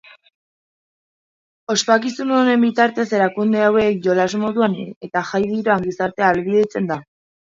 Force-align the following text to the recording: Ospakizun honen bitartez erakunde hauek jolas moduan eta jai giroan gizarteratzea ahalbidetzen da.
Ospakizun 1.73 2.33
honen 2.39 2.65
bitartez 2.65 3.05
erakunde 3.17 3.61
hauek 3.67 3.99
jolas 4.07 4.27
moduan 4.45 4.75
eta 5.09 5.27
jai 5.33 5.43
giroan 5.53 5.87
gizarteratzea 5.89 6.31
ahalbidetzen 6.31 6.91
da. 6.95 6.99